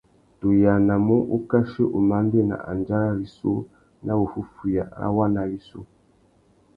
Tu 0.43 0.51
yānamú 0.61 1.17
ukachi 1.35 1.85
umandēna 1.99 2.57
andjara 2.71 3.11
rissú 3.19 3.53
nà 4.05 4.13
wuffúffüiya 4.21 4.83
râ 4.99 5.07
waná 5.19 5.41
wissú. 5.51 5.79